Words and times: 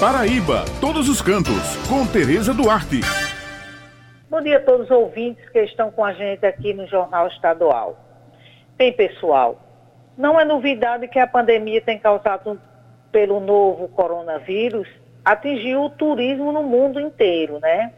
Paraíba, 0.00 0.64
todos 0.80 1.08
os 1.08 1.20
cantos, 1.20 1.76
com 1.88 2.06
Tereza 2.06 2.54
Duarte. 2.54 3.00
Bom 4.30 4.40
dia 4.40 4.58
a 4.58 4.60
todos 4.60 4.86
os 4.86 4.90
ouvintes 4.92 5.48
que 5.50 5.58
estão 5.64 5.90
com 5.90 6.04
a 6.04 6.12
gente 6.12 6.46
aqui 6.46 6.72
no 6.72 6.86
Jornal 6.86 7.26
Estadual. 7.26 7.98
Bem, 8.76 8.92
pessoal, 8.92 9.60
não 10.16 10.38
é 10.38 10.44
novidade 10.44 11.08
que 11.08 11.18
a 11.18 11.26
pandemia 11.26 11.80
tem 11.80 11.98
causado 11.98 12.60
pelo 13.10 13.40
novo 13.40 13.88
coronavírus 13.88 14.86
atingiu 15.24 15.82
o 15.82 15.90
turismo 15.90 16.52
no 16.52 16.62
mundo 16.62 17.00
inteiro, 17.00 17.58
né? 17.58 17.92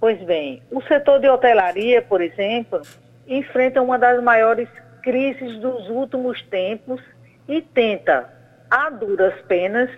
Pois 0.00 0.20
bem, 0.24 0.64
o 0.72 0.82
setor 0.82 1.20
de 1.20 1.28
hotelaria, 1.28 2.02
por 2.02 2.20
exemplo, 2.20 2.82
enfrenta 3.24 3.80
uma 3.80 4.00
das 4.00 4.20
maiores 4.20 4.68
crises 5.00 5.60
dos 5.60 5.88
últimos 5.88 6.42
tempos 6.42 7.00
e 7.46 7.62
tenta, 7.62 8.28
a 8.68 8.90
duras 8.90 9.40
penas, 9.42 9.88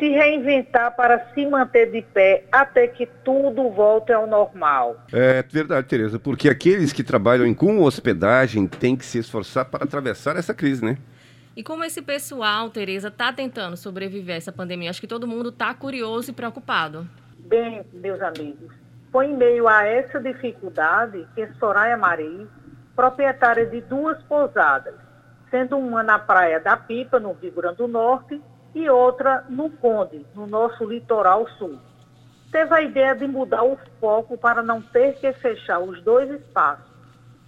se 0.00 0.08
reinventar 0.08 0.96
para 0.96 1.32
se 1.34 1.46
manter 1.46 1.92
de 1.92 2.00
pé 2.00 2.44
até 2.50 2.88
que 2.88 3.06
tudo 3.22 3.70
volte 3.70 4.10
ao 4.12 4.26
normal. 4.26 4.96
É 5.12 5.42
verdade, 5.42 5.86
Tereza, 5.86 6.18
porque 6.18 6.48
aqueles 6.48 6.90
que 6.90 7.04
trabalham 7.04 7.52
com 7.52 7.82
hospedagem 7.82 8.66
têm 8.66 8.96
que 8.96 9.04
se 9.04 9.18
esforçar 9.18 9.66
para 9.66 9.84
atravessar 9.84 10.36
essa 10.36 10.54
crise, 10.54 10.82
né? 10.82 10.96
E 11.54 11.62
como 11.62 11.84
esse 11.84 12.00
pessoal, 12.00 12.70
Tereza, 12.70 13.08
está 13.08 13.30
tentando 13.30 13.76
sobreviver 13.76 14.36
a 14.36 14.38
essa 14.38 14.50
pandemia? 14.50 14.88
Acho 14.88 15.00
que 15.00 15.06
todo 15.06 15.26
mundo 15.26 15.50
está 15.50 15.74
curioso 15.74 16.30
e 16.30 16.34
preocupado. 16.34 17.06
Bem, 17.38 17.82
meus 17.92 18.22
amigos, 18.22 18.72
foi 19.12 19.26
em 19.26 19.36
meio 19.36 19.68
a 19.68 19.84
essa 19.84 20.18
dificuldade 20.18 21.26
que 21.34 21.46
Soraya 21.58 21.98
Marei, 21.98 22.46
proprietária 22.96 23.66
de 23.66 23.82
duas 23.82 24.22
pousadas, 24.22 24.94
sendo 25.50 25.76
uma 25.76 26.02
na 26.02 26.18
Praia 26.18 26.58
da 26.58 26.76
Pipa, 26.76 27.20
no 27.20 27.32
Rio 27.32 27.52
Grande 27.52 27.76
do 27.78 27.88
Norte, 27.88 28.40
e 28.74 28.88
outra 28.88 29.44
no 29.48 29.70
Conde, 29.70 30.24
no 30.34 30.46
nosso 30.46 30.84
litoral 30.84 31.48
sul. 31.58 31.78
Teve 32.50 32.74
a 32.74 32.82
ideia 32.82 33.14
de 33.14 33.26
mudar 33.26 33.62
o 33.62 33.78
foco 34.00 34.36
para 34.36 34.62
não 34.62 34.82
ter 34.82 35.14
que 35.14 35.32
fechar 35.34 35.78
os 35.78 36.02
dois 36.02 36.28
espaços, 36.30 36.84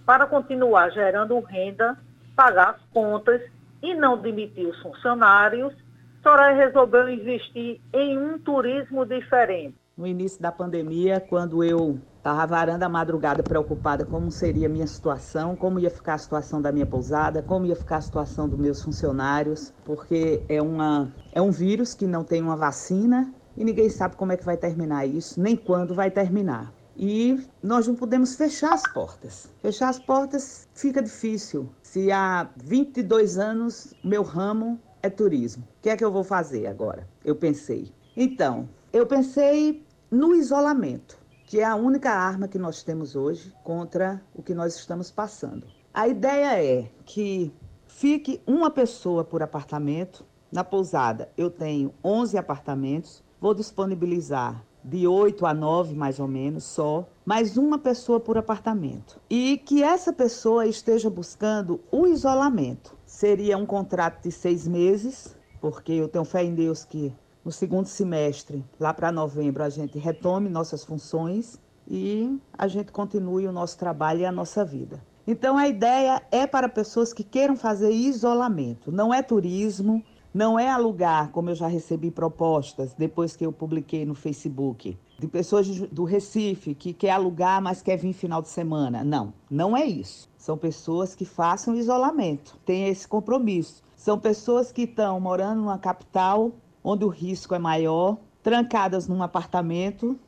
para 0.05 0.25
continuar 0.25 0.89
gerando 0.91 1.39
renda, 1.39 1.97
pagar 2.35 2.71
as 2.71 2.81
contas 2.93 3.41
e 3.81 3.93
não 3.93 4.17
demitir 4.17 4.67
os 4.67 4.81
funcionários. 4.81 5.73
Soraya 6.21 6.55
resolveu 6.55 7.09
investir 7.09 7.81
em 7.93 8.17
um 8.17 8.39
turismo 8.39 9.05
diferente. 9.05 9.82
No 9.95 10.07
início 10.07 10.41
da 10.41 10.51
pandemia, 10.51 11.19
quando 11.19 11.63
eu 11.63 11.99
estava 12.17 12.47
varando 12.47 12.83
a 12.83 12.89
madrugada 12.89 13.43
preocupada 13.43 14.03
como 14.03 14.31
seria 14.31 14.65
a 14.65 14.69
minha 14.69 14.87
situação, 14.87 15.55
como 15.55 15.79
ia 15.79 15.91
ficar 15.91 16.15
a 16.15 16.17
situação 16.17 16.59
da 16.59 16.71
minha 16.71 16.85
pousada, 16.85 17.43
como 17.43 17.67
ia 17.67 17.75
ficar 17.75 17.97
a 17.97 18.01
situação 18.01 18.49
dos 18.49 18.57
meus 18.57 18.81
funcionários, 18.81 19.71
porque 19.85 20.41
é, 20.49 20.59
uma, 20.59 21.13
é 21.31 21.39
um 21.39 21.51
vírus 21.51 21.93
que 21.93 22.07
não 22.07 22.23
tem 22.23 22.41
uma 22.41 22.55
vacina 22.55 23.31
e 23.55 23.63
ninguém 23.63 23.87
sabe 23.87 24.15
como 24.15 24.31
é 24.31 24.37
que 24.37 24.43
vai 24.43 24.57
terminar 24.57 25.05
isso, 25.05 25.39
nem 25.39 25.55
quando 25.55 25.93
vai 25.93 26.09
terminar. 26.09 26.73
E 26.97 27.45
nós 27.61 27.87
não 27.87 27.93
podemos 27.93 28.35
fechar 28.35 28.73
as 28.73 28.91
portas. 28.91 29.47
Fechar 29.61 29.89
as 29.89 29.99
portas 29.99 30.67
fica 30.73 31.03
difícil. 31.03 31.69
Se 31.83 32.11
há 32.11 32.49
22 32.55 33.37
anos 33.37 33.93
meu 34.03 34.23
ramo 34.23 34.79
é 35.03 35.09
turismo, 35.09 35.63
o 35.63 35.81
que 35.83 35.89
é 35.91 35.95
que 35.95 36.03
eu 36.03 36.11
vou 36.11 36.23
fazer 36.23 36.65
agora? 36.65 37.07
Eu 37.23 37.35
pensei. 37.35 37.91
Então, 38.15 38.67
eu 38.93 39.07
pensei 39.07 39.83
no 40.11 40.35
isolamento 40.35 41.17
que 41.47 41.59
é 41.59 41.65
a 41.65 41.75
única 41.75 42.09
arma 42.09 42.47
que 42.47 42.57
nós 42.57 42.81
temos 42.81 43.15
hoje 43.15 43.53
contra 43.63 44.23
o 44.33 44.41
que 44.41 44.55
nós 44.55 44.75
estamos 44.75 45.11
passando. 45.11 45.67
A 45.93 46.07
ideia 46.07 46.63
é 46.63 46.89
que 47.05 47.53
fique 47.85 48.41
uma 48.47 48.71
pessoa 48.71 49.23
por 49.23 49.43
apartamento. 49.43 50.25
Na 50.51 50.63
pousada, 50.63 51.29
eu 51.37 51.49
tenho 51.49 51.93
11 52.03 52.37
apartamentos, 52.37 53.23
vou 53.39 53.53
disponibilizar 53.53 54.63
de 54.83 55.07
8 55.07 55.45
a 55.45 55.53
9 55.53 55.95
mais 55.95 56.19
ou 56.19 56.27
menos 56.27 56.63
só, 56.63 57.07
mais 57.25 57.57
uma 57.57 57.77
pessoa 57.77 58.19
por 58.19 58.37
apartamento. 58.37 59.19
E 59.29 59.57
que 59.57 59.83
essa 59.83 60.13
pessoa 60.13 60.65
esteja 60.65 61.09
buscando 61.09 61.79
o 61.91 62.07
isolamento. 62.07 62.95
Seria 63.05 63.57
um 63.57 63.65
contrato 63.65 64.23
de 64.23 64.31
seis 64.31 64.67
meses, 64.67 65.35
porque 65.61 65.93
eu 65.93 66.07
tenho 66.07 66.25
fé 66.25 66.43
em 66.43 66.53
Deus 66.53 66.83
que 66.83 67.13
no 67.43 67.51
segundo 67.51 67.87
semestre, 67.87 68.63
lá 68.79 68.93
para 68.93 69.11
novembro, 69.11 69.63
a 69.63 69.69
gente 69.69 69.97
retome 69.97 70.49
nossas 70.49 70.83
funções 70.83 71.59
e 71.87 72.39
a 72.57 72.67
gente 72.67 72.91
continue 72.91 73.47
o 73.47 73.51
nosso 73.51 73.77
trabalho 73.77 74.21
e 74.21 74.25
a 74.25 74.31
nossa 74.31 74.63
vida. 74.63 75.03
Então 75.27 75.57
a 75.57 75.67
ideia 75.67 76.21
é 76.31 76.47
para 76.47 76.69
pessoas 76.69 77.13
que 77.13 77.23
queiram 77.23 77.55
fazer 77.55 77.91
isolamento, 77.91 78.91
não 78.91 79.13
é 79.13 79.21
turismo, 79.21 80.03
não 80.33 80.57
é 80.57 80.67
alugar, 80.67 81.29
como 81.31 81.49
eu 81.49 81.55
já 81.55 81.67
recebi 81.67 82.09
propostas 82.09 82.93
depois 82.93 83.35
que 83.35 83.45
eu 83.45 83.51
publiquei 83.51 84.05
no 84.05 84.15
Facebook, 84.15 84.97
de 85.19 85.27
pessoas 85.27 85.67
do 85.67 86.03
Recife 86.03 86.73
que 86.73 86.91
quer 86.91 87.11
alugar, 87.11 87.61
mas 87.61 87.81
quer 87.81 87.97
vir 87.97 88.13
final 88.13 88.41
de 88.41 88.49
semana. 88.49 89.03
Não, 89.03 89.33
não 89.49 89.77
é 89.77 89.85
isso. 89.85 90.29
São 90.37 90.57
pessoas 90.57 91.13
que 91.13 91.23
façam 91.23 91.75
isolamento, 91.75 92.57
têm 92.65 92.87
esse 92.87 93.07
compromisso. 93.07 93.83
São 93.95 94.17
pessoas 94.17 94.71
que 94.71 94.81
estão 94.81 95.19
morando 95.19 95.61
numa 95.61 95.77
capital 95.77 96.51
onde 96.83 97.05
o 97.05 97.09
risco 97.09 97.55
é 97.55 97.59
maior, 97.59 98.17
trancadas 98.41 99.07
num 99.07 99.23
apartamento, 99.23 100.19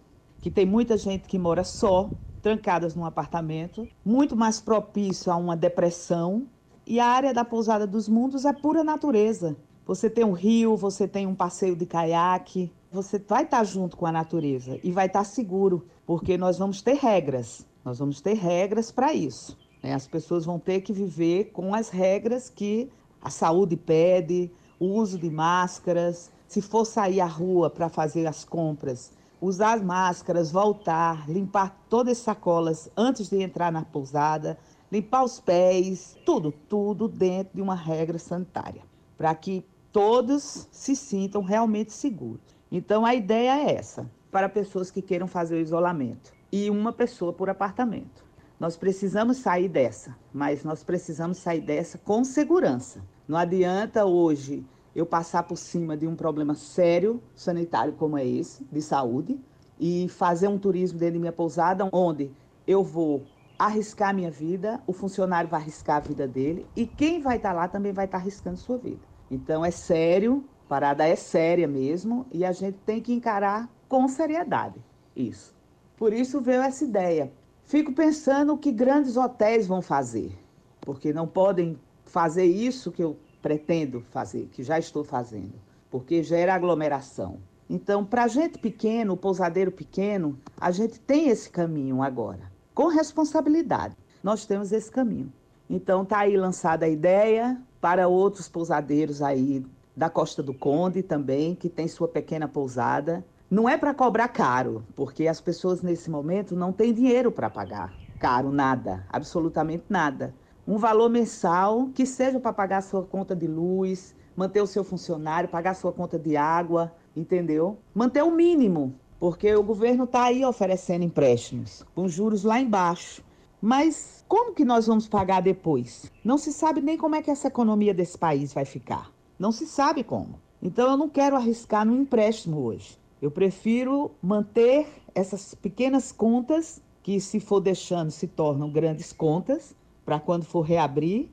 que 0.42 0.50
tem 0.50 0.66
muita 0.66 0.98
gente 0.98 1.28
que 1.28 1.38
mora 1.38 1.64
só, 1.64 2.10
trancadas 2.42 2.96
num 2.96 3.06
apartamento, 3.06 3.88
muito 4.06 4.36
mais 4.36 4.62
propício 4.62 5.32
a 5.32 5.36
uma 5.36 5.58
depressão. 5.58 6.48
E 6.86 7.00
a 7.00 7.08
área 7.08 7.34
da 7.34 7.44
Pousada 7.44 7.88
dos 7.88 8.08
Mundos 8.08 8.46
é 8.46 8.54
pura 8.54 8.84
natureza. 8.84 9.58
Você 9.86 10.10
tem 10.10 10.24
um 10.24 10.32
rio, 10.32 10.78
você 10.78 11.08
tem 11.08 11.28
um 11.28 11.36
passeio 11.36 11.76
de 11.76 11.86
caiaque, 11.86 12.72
você 12.92 13.20
vai 13.20 13.44
estar 13.44 13.64
junto 13.64 13.98
com 13.98 14.06
a 14.06 14.12
natureza 14.12 14.80
e 14.84 14.92
vai 14.92 15.08
estar 15.08 15.24
seguro, 15.24 15.86
porque 16.06 16.38
nós 16.38 16.58
vamos 16.58 16.82
ter 16.82 16.96
regras. 16.96 17.66
Nós 17.84 18.00
vamos 18.00 18.22
ter 18.22 18.34
regras 18.34 18.92
para 18.92 19.14
isso. 19.14 19.58
Né? 19.84 19.94
As 19.94 20.08
pessoas 20.08 20.46
vão 20.46 20.58
ter 20.58 20.82
que 20.82 20.94
viver 20.94 21.52
com 21.52 21.74
as 21.74 21.90
regras 21.90 22.50
que 22.50 22.90
a 23.22 23.30
saúde 23.30 23.76
pede, 23.76 24.52
o 24.80 24.86
uso 24.86 25.18
de 25.18 25.30
máscaras, 25.30 26.32
se 26.48 26.62
for 26.62 26.86
sair 26.86 27.22
à 27.22 27.26
rua 27.26 27.70
para 27.70 27.90
fazer 27.90 28.28
as 28.28 28.44
compras, 28.44 29.12
usar 29.42 29.74
as 29.74 29.82
máscaras, 29.82 30.52
voltar, 30.52 31.30
limpar 31.30 31.86
todas 31.90 32.18
as 32.18 32.24
sacolas 32.24 32.90
antes 32.96 33.30
de 33.30 33.42
entrar 33.42 33.72
na 33.72 33.84
pousada, 33.84 34.58
limpar 34.92 35.24
os 35.24 35.40
pés, 35.40 36.18
tudo, 36.26 36.52
tudo 36.52 37.08
dentro 37.08 37.56
de 37.56 37.62
uma 37.62 37.76
regra 37.76 38.20
sanitária, 38.20 38.82
para 39.18 39.34
que 39.36 39.66
todos 39.92 40.68
se 40.72 40.96
sintam 40.96 41.42
realmente 41.42 41.92
seguros. 41.94 42.42
Então 42.72 43.06
a 43.06 43.16
ideia 43.16 43.58
é 43.58 43.76
essa, 43.76 44.10
para 44.32 44.50
pessoas 44.50 44.92
que 44.92 45.02
queiram 45.02 45.28
fazer 45.28 45.56
o 45.56 45.62
isolamento 45.62 46.34
e 46.52 46.70
uma 46.70 46.92
pessoa 46.92 47.32
por 47.32 47.50
apartamento. 47.50 48.25
Nós 48.60 48.78
precisamos 48.78 49.38
sair 49.38 49.68
dessa, 49.68 50.16
mas 50.34 50.64
nós 50.64 50.84
precisamos 50.84 51.38
sair 51.38 51.62
dessa 51.62 51.98
com 51.98 52.24
segurança. 52.24 53.02
Não 53.28 53.38
adianta 53.38 54.06
hoje 54.06 54.66
eu 54.96 55.06
passar 55.06 55.44
por 55.44 55.58
cima 55.58 55.98
de 55.98 56.08
um 56.08 56.16
problema 56.16 56.56
sério 56.56 57.22
sanitário 57.36 57.94
como 57.94 58.18
é 58.18 58.26
esse, 58.26 58.64
de 58.72 58.82
saúde, 58.82 59.38
e 59.78 60.08
fazer 60.08 60.48
um 60.48 60.58
turismo 60.58 60.98
dentro 60.98 61.16
de 61.16 61.20
minha 61.20 61.34
pousada, 61.34 61.90
onde 61.92 62.32
eu 62.66 62.82
vou 62.82 63.24
arriscar 63.60 64.16
minha 64.16 64.32
vida, 64.32 64.82
o 64.88 64.94
funcionário 64.94 65.50
vai 65.50 65.60
arriscar 65.60 65.98
a 65.98 66.00
vida 66.00 66.26
dele, 66.26 66.66
e 66.76 66.86
quem 66.86 67.22
vai 67.22 67.36
estar 67.36 67.52
lá 67.52 67.68
também 67.68 67.92
vai 67.92 68.06
estar 68.06 68.20
arriscando 68.20 68.58
sua 68.58 68.78
vida. 68.78 69.02
Então 69.30 69.66
é 69.66 69.72
sério, 69.72 70.46
parada 70.70 71.06
é 71.06 71.16
séria 71.16 71.68
mesmo, 71.68 72.26
e 72.32 72.46
a 72.46 72.54
gente 72.54 72.78
tem 72.86 73.02
que 73.02 73.14
encarar 73.14 73.70
com 73.90 74.08
seriedade 74.08 74.80
isso. 75.14 75.54
Por 75.98 76.14
isso 76.14 76.40
veio 76.42 76.62
essa 76.62 76.84
ideia. 76.84 77.32
Fico 77.76 77.92
pensando 77.92 78.54
o 78.54 78.58
que 78.58 78.72
grandes 78.72 79.18
hotéis 79.18 79.68
vão 79.68 79.82
fazer, 79.82 80.32
porque 80.80 81.12
não 81.12 81.28
podem 81.28 81.78
fazer 82.06 82.46
isso 82.46 82.90
que 82.90 83.04
eu 83.04 83.18
pretendo 83.42 84.00
fazer, 84.12 84.48
que 84.54 84.64
já 84.64 84.80
estou 84.80 85.04
fazendo, 85.04 85.52
porque 85.92 86.24
gera 86.24 86.56
aglomeração. 86.56 87.38
Então, 87.70 88.06
para 88.06 88.30
gente 88.30 88.60
pequeno, 88.60 89.18
pousadeiro 89.18 89.74
pequeno, 89.74 90.40
a 90.58 90.72
gente 90.72 91.02
tem 91.02 91.28
esse 91.28 91.50
caminho 91.50 92.02
agora, 92.02 92.50
com 92.74 92.88
responsabilidade. 92.88 93.98
Nós 94.24 94.46
temos 94.46 94.72
esse 94.72 94.90
caminho. 94.90 95.34
Então, 95.70 96.04
está 96.04 96.20
aí 96.20 96.38
lançada 96.38 96.86
a 96.86 96.90
ideia 96.90 97.62
para 97.82 98.08
outros 98.08 98.48
pousadeiros 98.48 99.22
aí 99.22 99.66
da 99.94 100.10
Costa 100.10 100.42
do 100.42 100.54
Conde 100.54 101.04
também, 101.04 101.54
que 101.54 101.68
tem 101.68 101.90
sua 101.90 102.08
pequena 102.08 102.48
pousada. 102.48 103.22
Não 103.56 103.70
é 103.70 103.78
para 103.78 103.94
cobrar 103.94 104.28
caro, 104.28 104.84
porque 104.98 105.30
as 105.30 105.40
pessoas 105.40 105.82
nesse 105.82 106.12
momento 106.12 106.58
não 106.58 106.74
têm 106.74 106.94
dinheiro 106.94 107.32
para 107.32 107.50
pagar 107.50 107.94
caro 108.20 108.52
nada, 108.52 109.08
absolutamente 109.10 109.86
nada 109.88 110.36
um 110.68 110.78
valor 110.78 111.10
mensal 111.10 111.88
que 111.96 112.06
seja 112.06 112.38
para 112.38 112.52
pagar 112.52 112.80
a 112.80 112.82
sua 112.82 113.04
conta 113.04 113.34
de 113.34 113.48
luz, 113.48 114.14
manter 114.36 114.62
o 114.62 114.68
seu 114.68 114.84
funcionário, 114.84 115.48
pagar 115.48 115.72
a 115.72 115.74
sua 115.74 115.94
conta 115.94 116.20
de 116.20 116.36
água, 116.36 116.94
entendeu? 117.16 117.78
Manter 117.94 118.24
o 118.24 118.32
mínimo, 118.32 118.94
porque 119.22 119.56
o 119.56 119.64
governo 119.64 120.04
está 120.04 120.24
aí 120.24 120.44
oferecendo 120.44 121.06
empréstimos 121.06 121.82
com 121.96 122.10
juros 122.10 122.44
lá 122.44 122.60
embaixo. 122.60 123.24
Mas 123.62 124.26
como 124.28 124.54
que 124.54 124.66
nós 124.66 124.86
vamos 124.86 125.08
pagar 125.08 125.42
depois? 125.42 126.12
Não 126.26 126.38
se 126.38 126.52
sabe 126.52 126.82
nem 126.82 126.98
como 126.98 127.16
é 127.16 127.22
que 127.22 127.32
essa 127.32 127.48
economia 127.48 127.94
desse 127.94 128.18
país 128.18 128.54
vai 128.54 128.66
ficar. 128.66 129.14
Não 129.40 129.54
se 129.54 129.66
sabe 129.66 130.04
como. 130.04 130.42
Então 130.62 130.92
eu 130.92 130.98
não 130.98 131.08
quero 131.08 131.38
arriscar 131.38 131.86
no 131.86 131.96
empréstimo 131.96 132.60
hoje. 132.62 133.00
Eu 133.22 133.32
prefiro 133.32 134.12
manter 134.22 134.88
essas 135.14 135.56
pequenas 135.56 136.12
contas 136.12 136.82
que, 137.02 137.20
se 137.20 137.40
for 137.40 137.60
deixando, 137.60 138.12
se 138.12 138.28
tornam 138.28 138.70
grandes 138.70 139.14
contas 139.14 139.76
para 140.04 140.20
quando 140.20 140.44
for 140.44 140.62
reabrir 140.62 141.30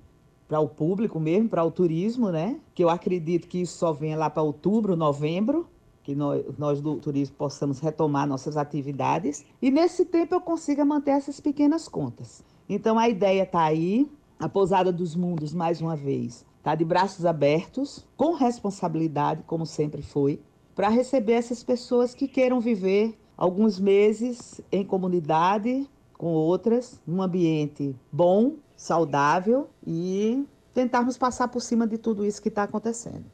para 0.47 0.61
o 0.61 0.69
público 0.69 1.19
mesmo, 1.19 1.49
para 1.49 1.65
o 1.65 1.71
turismo, 1.71 2.31
né? 2.31 2.61
Que 2.75 2.85
eu 2.85 2.91
acredito 2.91 3.49
que 3.49 3.63
isso 3.63 3.79
só 3.79 3.93
venha 3.93 4.17
lá 4.17 4.29
para 4.29 4.43
outubro, 4.43 4.95
novembro, 4.95 5.67
que 6.03 6.15
nós, 6.15 6.45
nós 6.59 6.81
do 6.81 6.97
turismo 6.97 7.37
possamos 7.37 7.81
retomar 7.81 8.27
nossas 8.27 8.57
atividades 8.57 9.45
e 9.61 9.71
nesse 9.71 10.05
tempo 10.05 10.35
eu 10.35 10.41
consiga 10.41 10.85
manter 10.85 11.13
essas 11.13 11.41
pequenas 11.41 11.89
contas. 11.89 12.45
Então 12.69 12.99
a 12.99 13.09
ideia 13.09 13.45
está 13.45 13.63
aí, 13.63 14.11
a 14.39 14.49
Pousada 14.49 14.93
dos 14.93 15.17
Mundos, 15.17 15.55
mais 15.55 15.81
uma 15.81 15.97
vez, 15.97 16.45
está 16.59 16.75
de 16.75 16.85
braços 16.85 17.25
abertos, 17.25 18.07
com 18.17 18.35
responsabilidade, 18.35 19.43
como 19.47 19.65
sempre 19.65 20.03
foi, 20.03 20.41
para 20.75 20.89
receber 20.89 21.35
essas 21.35 21.63
pessoas 21.63 22.15
que 22.15 22.27
queiram 22.27 22.61
viver 22.61 23.15
alguns 23.37 23.79
meses 23.81 24.61
em 24.71 24.85
comunidade 24.85 25.89
com 26.15 26.29
outras, 26.29 27.01
num 27.07 27.21
ambiente 27.21 27.95
bom, 28.11 28.57
saudável 28.77 29.69
e 29.87 30.47
tentarmos 30.73 31.19
passar 31.19 31.49
por 31.49 31.61
cima 31.61 31.87
de 31.87 31.99
tudo 31.99 32.25
isso 32.25 32.41
que 32.41 32.49
está 32.49 32.63
acontecendo. 32.63 33.25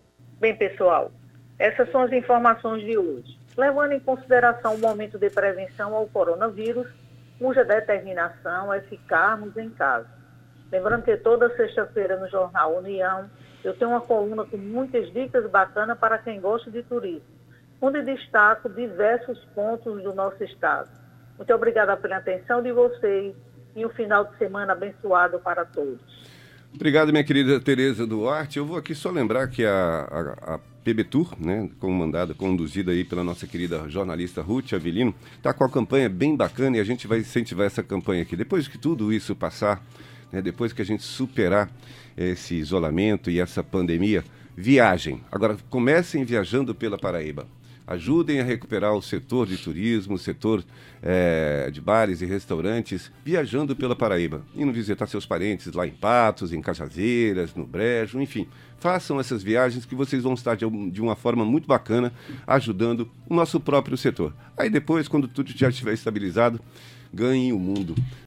Bem, 0.41 0.57
pessoal, 0.57 1.11
essas 1.59 1.91
são 1.91 2.03
as 2.03 2.13
informações 2.13 2.83
de 2.83 2.97
hoje. 2.97 3.39
Levando 3.57 3.93
em 3.93 4.01
consideração 4.01 4.75
o 4.75 4.79
momento 4.79 5.19
de 5.19 5.29
prevenção 5.31 5.95
ao 5.95 6.07
coronavírus, 6.07 6.87
cuja 7.39 7.65
determinação 7.65 8.73
é 8.73 8.81
ficarmos 8.83 9.57
em 9.57 9.69
casa. 9.71 10.09
Lembrando 10.71 11.03
que 11.03 11.17
toda 11.17 11.55
sexta-feira 11.57 12.19
no 12.19 12.29
Jornal 12.29 12.77
União 12.77 13.29
eu 13.65 13.75
tenho 13.75 13.91
uma 13.91 14.01
coluna 14.01 14.45
com 14.45 14.57
muitas 14.57 15.13
dicas 15.13 15.49
bacanas 15.51 15.99
para 15.99 16.19
quem 16.19 16.41
gosta 16.41 16.71
de 16.71 16.83
turismo, 16.83 17.23
onde 17.81 18.03
destaco 18.03 18.69
diversos 18.69 19.39
pontos 19.55 20.03
do 20.03 20.15
nosso 20.15 20.43
estado. 20.45 20.89
Muito 21.37 21.53
obrigada 21.55 21.97
pela 21.97 22.17
atenção 22.17 22.63
de 22.63 22.73
vocês 22.73 23.35
e 23.75 23.85
um 23.87 23.89
final 23.91 24.25
de 24.25 24.37
semana 24.39 24.73
abençoado 24.73 25.39
para 25.39 25.65
todos. 25.65 26.01
Obrigado, 26.75 27.11
minha 27.11 27.25
querida 27.25 27.61
Tereza 27.61 28.07
Duarte. 28.07 28.59
Eu 28.59 28.67
vou 28.67 28.77
aqui 28.77 28.95
só 28.95 29.11
lembrar 29.11 29.49
que 29.49 29.65
a, 29.65 30.09
a, 30.11 30.55
a 30.55 30.61
PB 30.85 31.05
Tour, 31.05 31.35
né, 31.39 31.69
comandada, 31.79 32.35
conduzida 32.35 32.93
aí 32.93 33.05
pela 33.05 33.25
nossa 33.25 33.47
querida 33.47 33.89
jornalista 33.89 34.43
Ruth 34.43 34.73
Avelino, 34.73 35.15
está 35.37 35.53
com 35.53 35.65
a 35.65 35.71
campanha 35.71 36.09
bem 36.09 36.37
bacana 36.37 36.77
e 36.77 36.81
a 36.81 36.85
gente 36.85 37.07
vai 37.07 37.19
incentivar 37.19 37.67
essa 37.67 37.83
campanha 37.83 38.23
aqui. 38.23 38.37
Depois 38.37 38.69
que 38.69 38.79
tudo 38.79 39.13
isso 39.13 39.35
passar, 39.35 39.83
né, 40.33 40.43
depois 40.43 40.73
que 40.73 40.83
a 40.83 40.85
gente 40.85 41.03
superar 41.03 41.71
esse 42.17 42.55
isolamento 42.55 43.31
e 43.31 43.41
essa 43.41 43.63
pandemia, 43.63 44.25
viagem. 44.57 45.21
Agora, 45.31 45.57
comecem 45.71 46.25
viajando 46.25 46.75
pela 46.75 46.99
Paraíba 46.99 47.47
ajudem 47.89 48.39
a 48.39 48.45
recuperar 48.45 48.93
o 48.93 49.01
setor 49.01 49.47
de 49.47 49.57
turismo, 49.57 50.17
o 50.17 50.19
setor 50.19 50.63
é, 51.03 51.71
de 51.73 51.81
bares 51.81 52.21
e 52.21 52.27
restaurantes, 52.27 53.11
viajando 53.25 53.75
pela 53.75 53.97
Paraíba, 53.97 54.43
indo 54.55 54.71
visitar 54.71 55.07
seus 55.07 55.25
parentes 55.25 55.73
lá 55.73 55.87
em 55.87 55.91
Patos, 55.91 56.53
em 56.53 56.61
Cajazeiras, 56.61 57.55
no 57.55 57.67
Brejo, 57.67 58.21
enfim. 58.21 58.47
Façam 58.79 59.19
essas 59.19 59.43
viagens 59.43 59.87
que 59.87 59.95
vocês 59.95 60.23
vão 60.23 60.35
estar 60.35 60.55
de, 60.55 60.67
de 60.91 61.01
uma 61.01 61.17
forma 61.17 61.47
muito 61.47 61.67
bacana, 61.67 62.13
ajudando 62.47 63.11
o 63.27 63.35
nosso 63.35 63.59
próprio 63.59 63.97
setor. 63.97 64.35
Aí 64.55 64.69
depois, 64.69 65.09
quando 65.09 65.27
tudo 65.27 65.51
já 65.57 65.71
estiver 65.71 65.95
estabilizado, 65.95 66.61
ganhem 67.13 67.55
o 67.55 67.59
mundo. 67.59 67.95